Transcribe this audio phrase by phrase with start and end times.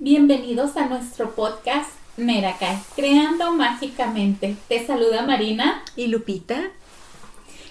[0.00, 4.54] Bienvenidos a nuestro podcast Meracay, Creando Mágicamente.
[4.68, 6.70] Te saluda Marina y Lupita.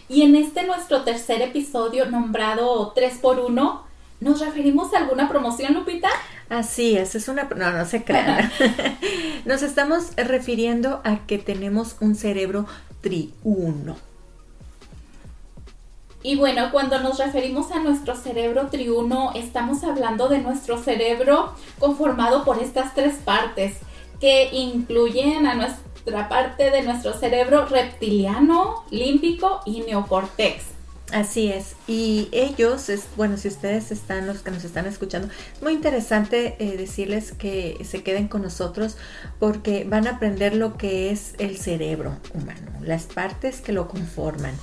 [0.10, 3.80] Y en este nuestro tercer episodio nombrado 3x1,
[4.20, 6.10] ¿nos referimos a alguna promoción, Lupita?
[6.50, 7.44] Así es, es una...
[7.44, 8.52] No, no se crean.
[9.46, 12.66] Nos estamos refiriendo a que tenemos un cerebro
[13.00, 13.96] triuno.
[16.24, 22.44] Y bueno, cuando nos referimos a nuestro cerebro triuno, estamos hablando de nuestro cerebro conformado
[22.44, 23.78] por estas tres partes
[24.20, 30.78] que incluyen a nuestra parte de nuestro cerebro reptiliano, límbico y neocortex.
[31.12, 31.76] Así es.
[31.88, 36.76] Y ellos, bueno, si ustedes están, los que nos están escuchando, es muy interesante eh,
[36.76, 38.98] decirles que se queden con nosotros
[39.40, 44.54] porque van a aprender lo que es el cerebro humano, las partes que lo conforman.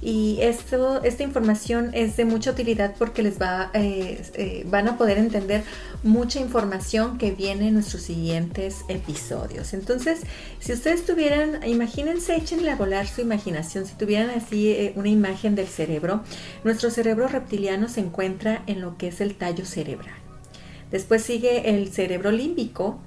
[0.00, 4.96] Y esto, esta información es de mucha utilidad porque les va, eh, eh, van a
[4.96, 5.64] poder entender
[6.04, 9.74] mucha información que viene en nuestros siguientes episodios.
[9.74, 10.20] Entonces,
[10.60, 15.66] si ustedes tuvieran, imagínense, échenle a volar su imaginación, si tuvieran así una imagen del
[15.66, 16.22] cerebro,
[16.62, 20.14] nuestro cerebro reptiliano se encuentra en lo que es el tallo cerebral.
[20.90, 23.00] Después sigue el cerebro límbico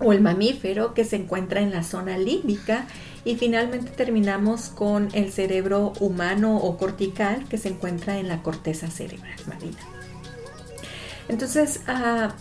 [0.00, 2.86] o el mamífero que se encuentra en la zona límbica
[3.24, 8.90] y finalmente terminamos con el cerebro humano o cortical que se encuentra en la corteza
[8.90, 9.78] cerebral marina.
[11.28, 12.32] Entonces, uh,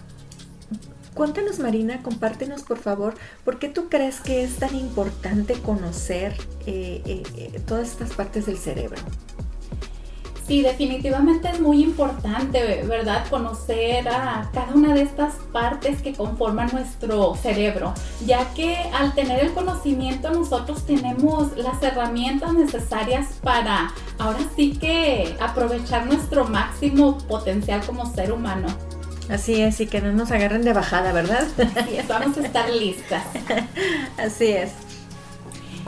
[1.14, 6.34] cuéntanos Marina, compártenos por favor, ¿por qué tú crees que es tan importante conocer
[6.66, 8.98] eh, eh, eh, todas estas partes del cerebro?
[10.50, 13.24] Sí, definitivamente es muy importante, ¿verdad?
[13.30, 17.94] Conocer a cada una de estas partes que conforman nuestro cerebro,
[18.26, 25.38] ya que al tener el conocimiento nosotros tenemos las herramientas necesarias para ahora sí que
[25.40, 28.70] aprovechar nuestro máximo potencial como ser humano.
[29.30, 31.48] Así es, y que no nos agarren de bajada, ¿verdad?
[31.76, 33.24] Así es, vamos a estar listas.
[34.18, 34.72] Así es.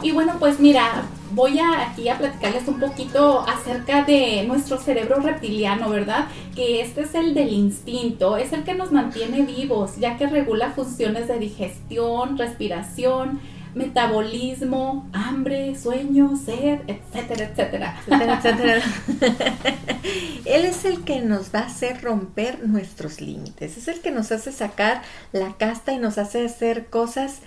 [0.03, 1.01] Y bueno, pues mira,
[1.33, 6.27] voy a, aquí a platicarles un poquito acerca de nuestro cerebro reptiliano, ¿verdad?
[6.55, 10.71] Que este es el del instinto, es el que nos mantiene vivos, ya que regula
[10.71, 13.39] funciones de digestión, respiración,
[13.73, 17.99] metabolismo, hambre, sueño, sed, etcétera, etcétera.
[18.05, 18.81] etcétera, etcétera.
[20.45, 24.31] Él es el que nos va a hacer romper nuestros límites, es el que nos
[24.31, 27.39] hace sacar la casta y nos hace hacer cosas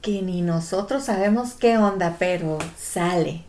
[0.00, 3.44] que ni nosotros sabemos qué onda, pero sale.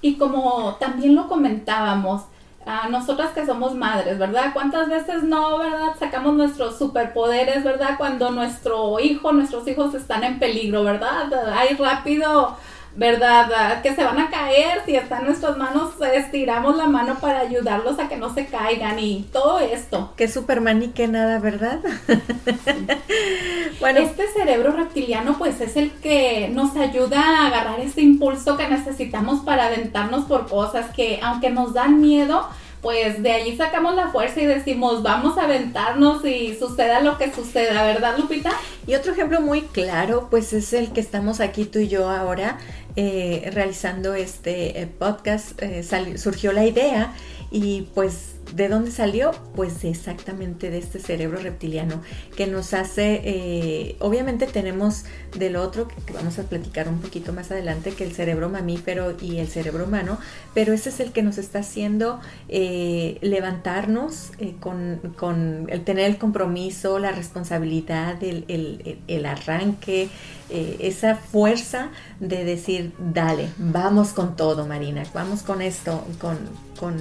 [0.00, 2.22] Y como también lo comentábamos,
[2.66, 4.50] a nosotras que somos madres, ¿verdad?
[4.52, 5.94] ¿Cuántas veces no, verdad?
[5.98, 7.96] Sacamos nuestros superpoderes, ¿verdad?
[7.96, 11.32] Cuando nuestro hijo, nuestros hijos están en peligro, ¿verdad?
[11.54, 12.58] Hay rápido
[12.98, 13.80] ¿verdad?
[13.80, 17.96] Que se van a caer, si está en nuestras manos, estiramos la mano para ayudarlos
[18.00, 20.12] a que no se caigan y todo esto.
[20.16, 21.78] Que Superman y que nada, ¿verdad?
[23.80, 24.00] bueno.
[24.00, 29.44] Este cerebro reptiliano pues es el que nos ayuda a agarrar ese impulso que necesitamos
[29.44, 32.48] para aventarnos por cosas que aunque nos dan miedo,
[32.82, 37.32] pues de allí sacamos la fuerza y decimos, vamos a aventarnos y suceda lo que
[37.32, 38.50] suceda, ¿verdad, Lupita?
[38.86, 42.58] Y otro ejemplo muy claro, pues es el que estamos aquí tú y yo ahora
[43.00, 45.84] eh, realizando este eh, podcast, eh,
[46.16, 47.14] surgió la idea
[47.48, 49.32] y pues ¿De dónde salió?
[49.54, 52.00] Pues exactamente de este cerebro reptiliano
[52.34, 55.04] que nos hace, eh, obviamente tenemos
[55.36, 59.38] del otro, que, vamos a platicar un poquito más adelante, que el cerebro mamífero y
[59.38, 60.18] el cerebro humano,
[60.54, 66.16] pero ese es el que nos está haciendo eh, levantarnos eh, con, el tener el
[66.16, 70.08] compromiso, la responsabilidad, el, arranque,
[70.50, 71.90] esa fuerza
[72.20, 76.38] de decir, dale, vamos con todo, Marina, vamos con esto, con,
[76.80, 76.96] con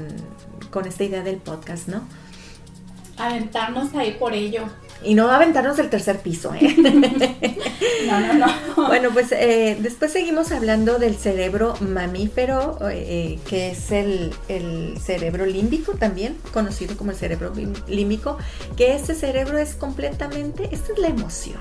[0.70, 2.04] con esta idea del podcast, ¿no?
[3.18, 4.64] Aventarnos ahí por ello.
[5.04, 6.76] Y no aventarnos del tercer piso, ¿eh?
[8.08, 8.48] no, no, no.
[8.88, 15.46] Bueno, pues eh, después seguimos hablando del cerebro mamífero, eh, que es el, el, cerebro
[15.46, 17.54] límbico también, conocido como el cerebro
[17.88, 18.38] límbico,
[18.76, 21.60] que este cerebro es completamente, esta es la emoción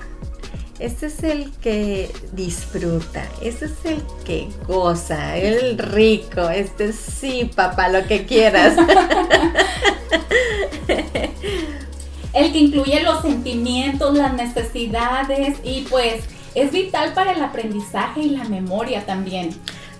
[0.79, 7.89] este es el que disfruta, este es el que goza, el rico, este sí, papá,
[7.89, 8.75] lo que quieras.
[12.33, 18.29] el que incluye los sentimientos, las necesidades y pues es vital para el aprendizaje y
[18.29, 19.49] la memoria también.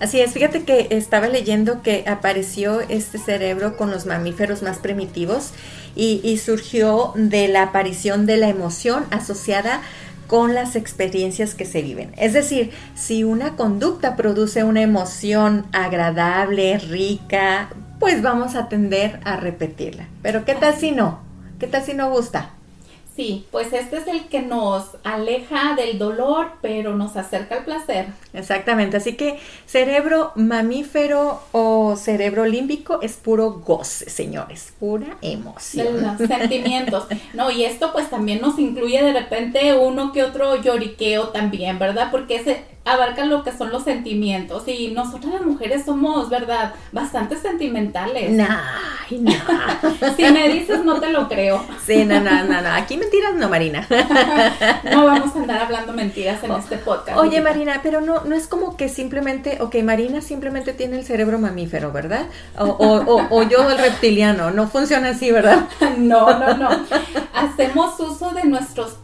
[0.00, 5.50] Así es, fíjate que estaba leyendo que apareció este cerebro con los mamíferos más primitivos
[5.96, 9.82] y, y surgió de la aparición de la emoción asociada
[10.28, 12.12] con las experiencias que se viven.
[12.16, 19.36] Es decir, si una conducta produce una emoción agradable, rica, pues vamos a tender a
[19.36, 20.06] repetirla.
[20.22, 21.20] Pero ¿qué tal si no?
[21.58, 22.50] ¿Qué tal si no gusta?
[23.18, 28.06] Sí, pues este es el que nos aleja del dolor, pero nos acerca al placer.
[28.32, 36.00] Exactamente, así que cerebro mamífero o cerebro límbico es puro goce, señores, pura emoción.
[36.00, 37.08] Los sentimientos.
[37.34, 42.10] No, y esto pues también nos incluye de repente uno que otro lloriqueo también, ¿verdad?
[42.12, 42.62] Porque ese
[42.92, 46.74] abarca lo que son los sentimientos y nosotras las mujeres somos, ¿verdad?
[46.92, 48.30] Bastante sentimentales.
[48.32, 48.62] Nah,
[49.10, 49.36] nah.
[50.16, 51.64] si me dices no te lo creo.
[51.84, 52.72] Sí, no, no, no, no.
[52.72, 53.86] Aquí mentiras no, Marina.
[54.92, 57.18] no vamos a andar hablando mentiras en este podcast.
[57.18, 61.38] Oye, Marina, pero no, no es como que simplemente, ok, Marina simplemente tiene el cerebro
[61.38, 62.26] mamífero, ¿verdad?
[62.56, 65.68] O, o, o yo el reptiliano, no funciona así, ¿verdad?
[65.98, 66.68] no, no, no.
[67.34, 68.96] Hacemos uso de nuestros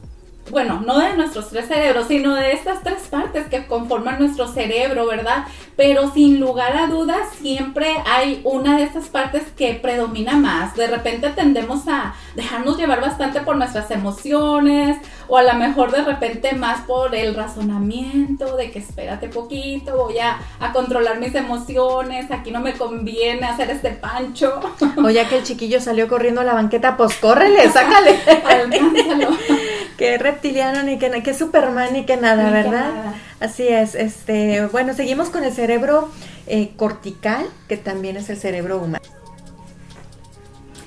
[0.51, 5.07] bueno, no de nuestros tres cerebros, sino de estas tres partes que conforman nuestro cerebro,
[5.07, 5.45] ¿verdad?
[5.77, 10.77] Pero sin lugar a dudas, siempre hay una de esas partes que predomina más.
[10.77, 14.99] De repente tendemos a dejarnos llevar bastante por nuestras emociones,
[15.29, 20.19] o a lo mejor de repente más por el razonamiento de que espérate poquito, voy
[20.19, 20.39] a,
[20.73, 24.61] controlar mis emociones, aquí no me conviene hacer este pancho.
[24.97, 28.19] O ya que el chiquillo salió corriendo a la banqueta, pues córrele, sácale.
[28.45, 29.37] Alcánzalo.
[29.97, 33.15] que reptiliano ni que, que Superman ni que nada, ¿verdad?
[33.41, 33.95] Así es.
[33.95, 36.11] Este, bueno, seguimos con el cerebro
[36.47, 39.05] eh, cortical, que también es el cerebro humano.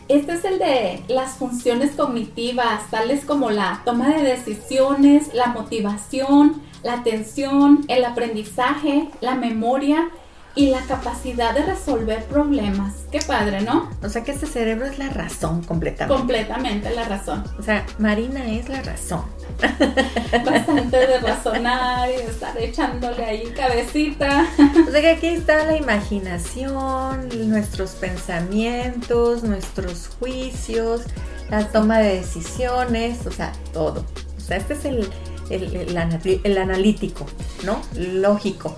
[0.08, 6.62] Este es el de las funciones cognitivas, tales como la toma de decisiones, la motivación,
[6.84, 10.10] la atención, el aprendizaje, la memoria
[10.58, 12.94] y la capacidad de resolver problemas.
[13.12, 13.90] Qué padre, ¿no?
[14.02, 16.18] O sea que este cerebro es la razón completamente.
[16.18, 17.44] Completamente la razón.
[17.60, 19.22] O sea, Marina es la razón.
[20.46, 24.48] Bastante de razonar y estar echándole ahí cabecita.
[24.88, 31.02] O sea que aquí está la imaginación, nuestros pensamientos, nuestros juicios,
[31.52, 34.04] la toma de decisiones, o sea, todo.
[34.38, 35.08] O sea, este es el,
[35.52, 35.98] el,
[36.44, 37.28] el analítico,
[37.64, 37.80] ¿no?
[37.96, 38.76] Lógico.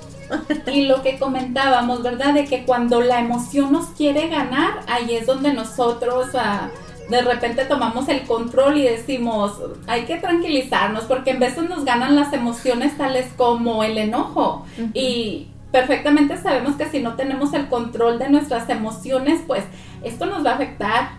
[0.72, 2.34] Y lo que comentábamos, ¿verdad?
[2.34, 6.70] De que cuando la emoción nos quiere ganar, ahí es donde nosotros ah,
[7.10, 12.16] de repente tomamos el control y decimos, hay que tranquilizarnos, porque en veces nos ganan
[12.16, 14.66] las emociones tales como el enojo.
[14.94, 19.64] Y perfectamente sabemos que si no tenemos el control de nuestras emociones, pues
[20.04, 21.10] esto nos va a afectar.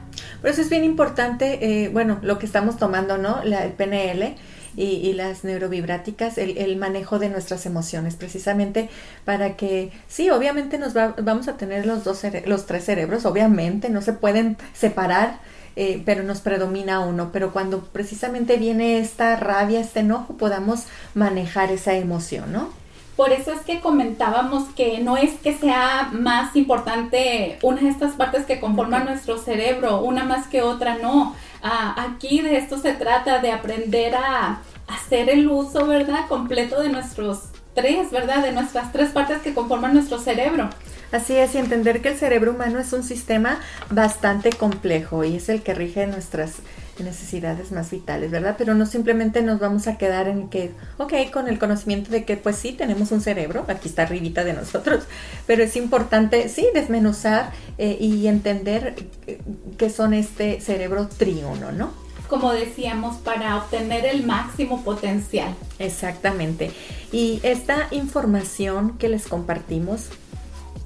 [0.40, 3.40] Por eso es bien importante, eh, bueno, lo que estamos tomando, ¿no?
[3.44, 4.36] La, el PNL
[4.76, 8.88] y, las neurovibráticas, el, el, manejo de nuestras emociones, precisamente
[9.24, 13.90] para que, sí, obviamente nos va, vamos a tener los, dos los tres cerebros, obviamente,
[13.90, 15.40] no se pueden separar,
[15.76, 20.84] eh, pero nos predomina uno, pero cuando precisamente viene esta rabia, este enojo, podamos
[21.14, 22.80] manejar esa emoción, ¿no?
[23.16, 28.14] Por eso es que comentábamos que no es que sea más importante una de estas
[28.14, 31.36] partes que conforman nuestro cerebro, una más que otra, no.
[31.62, 36.26] Ah, aquí de esto se trata de aprender a hacer el uso, ¿verdad?
[36.28, 37.40] Completo de nuestros
[37.74, 38.42] tres, ¿verdad?
[38.42, 40.70] De nuestras tres partes que conforman nuestro cerebro.
[41.12, 43.58] Así es, y entender que el cerebro humano es un sistema
[43.90, 46.56] bastante complejo y es el que rige nuestras
[47.02, 48.54] necesidades más vitales, ¿verdad?
[48.56, 52.36] Pero no simplemente nos vamos a quedar en que, ok, con el conocimiento de que
[52.36, 55.04] pues sí, tenemos un cerebro, aquí está arribita de nosotros,
[55.46, 58.94] pero es importante, sí, desmenuzar eh, y entender
[59.26, 59.40] eh,
[59.78, 61.92] qué son este cerebro triuno, ¿no?
[62.30, 65.54] Como decíamos, para obtener el máximo potencial.
[65.80, 66.70] Exactamente.
[67.12, 70.06] Y esta información que les compartimos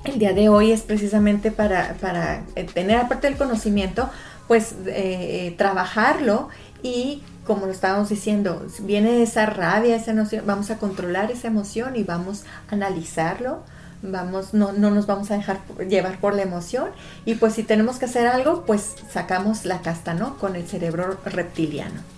[0.04, 4.08] el día de hoy es precisamente para, para eh, tener aparte del conocimiento,
[4.48, 6.48] pues eh, eh, trabajarlo
[6.82, 11.94] y como lo estábamos diciendo, viene esa rabia, esa emoción, vamos a controlar esa emoción
[11.96, 13.62] y vamos a analizarlo,
[14.04, 16.90] vamos, no, no nos vamos a dejar llevar por la emoción
[17.25, 20.37] y pues si tenemos que hacer algo, pues sacamos la casta, ¿no?
[20.38, 22.14] Con el cerebro reptiliano.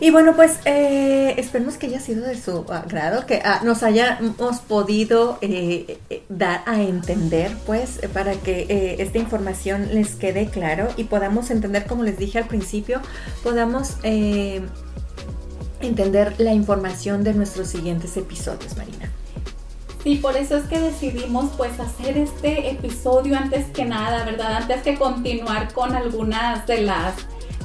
[0.00, 4.60] Y bueno, pues eh, esperemos que haya sido de su agrado, que ah, nos hayamos
[4.60, 11.02] podido eh, eh, dar a entender, pues, para que esta información les quede claro y
[11.04, 13.00] podamos entender, como les dije al principio,
[13.42, 13.96] podamos
[15.80, 19.10] entender la información de nuestros siguientes episodios, Marina.
[20.02, 24.54] Sí, por eso es que decidimos pues hacer este episodio antes que nada, ¿verdad?
[24.54, 27.14] Antes que continuar con algunas de las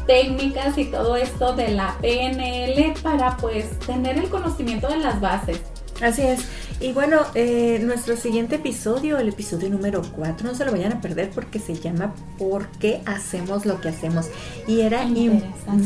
[0.07, 5.61] técnicas y todo esto de la PNL para pues tener el conocimiento de las bases.
[6.01, 6.41] Así es.
[6.79, 11.01] Y bueno, eh, nuestro siguiente episodio, el episodio número 4, no se lo vayan a
[11.01, 14.27] perder porque se llama ¿Por qué hacemos lo que hacemos?
[14.67, 15.07] Y era,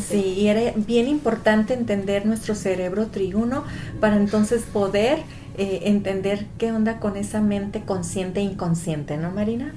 [0.08, 3.64] sí, era bien importante entender nuestro cerebro triuno
[4.00, 5.20] para entonces poder
[5.58, 9.74] eh, entender qué onda con esa mente consciente e inconsciente, ¿no, Marina?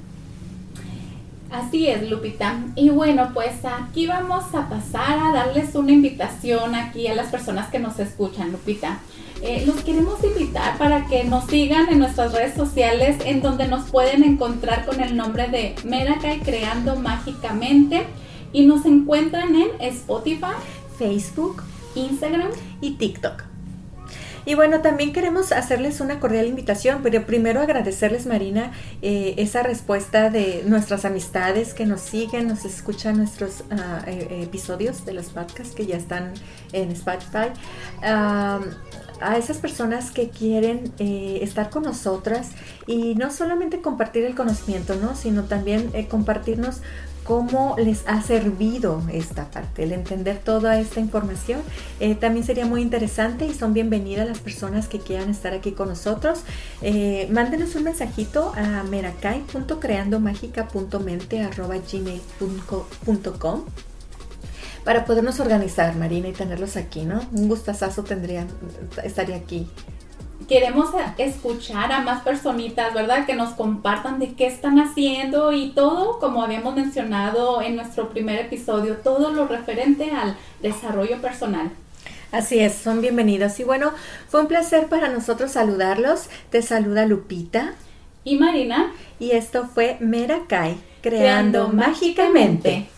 [1.50, 2.60] Así es, Lupita.
[2.76, 7.68] Y bueno, pues aquí vamos a pasar a darles una invitación aquí a las personas
[7.70, 9.00] que nos escuchan, Lupita.
[9.42, 13.90] Eh, los queremos invitar para que nos sigan en nuestras redes sociales en donde nos
[13.90, 18.06] pueden encontrar con el nombre de Merakai Creando Mágicamente
[18.52, 20.54] y nos encuentran en Spotify,
[20.98, 21.62] Facebook,
[21.94, 23.49] Instagram y TikTok.
[24.46, 30.30] Y bueno, también queremos hacerles una cordial invitación, pero primero agradecerles, Marina, eh, esa respuesta
[30.30, 33.64] de nuestras amistades que nos siguen, nos escuchan nuestros
[34.06, 36.32] eh, episodios de los podcasts que ya están
[36.72, 37.52] en Spotify.
[39.22, 42.52] a esas personas que quieren eh, estar con nosotras
[42.86, 45.14] y no solamente compartir el conocimiento, ¿no?
[45.14, 46.80] sino también compartirnos
[47.24, 51.60] cómo les ha servido esta parte, el entender toda esta información.
[52.00, 55.88] Eh, también sería muy interesante y son bienvenidas las personas que quieran estar aquí con
[55.88, 56.40] nosotros.
[56.82, 58.82] Eh, mándenos un mensajito a
[61.92, 63.64] gmail.com
[64.84, 67.20] para podernos organizar, Marina, y tenerlos aquí, ¿no?
[67.32, 68.46] Un gustazazo tendría,
[69.04, 69.68] estaría aquí
[70.50, 73.24] queremos escuchar a más personitas, ¿verdad?
[73.24, 78.40] Que nos compartan de qué están haciendo y todo, como habíamos mencionado en nuestro primer
[78.40, 81.70] episodio, todo lo referente al desarrollo personal.
[82.32, 83.60] Así es, son bienvenidos.
[83.60, 83.92] Y bueno,
[84.28, 86.28] fue un placer para nosotros saludarlos.
[86.50, 87.74] Te saluda Lupita.
[88.24, 88.92] Y Marina.
[89.20, 92.88] Y esto fue Merakai, creando, creando mágicamente.